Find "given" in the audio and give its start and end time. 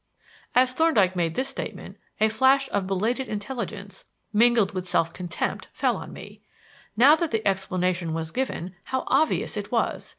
8.31-8.73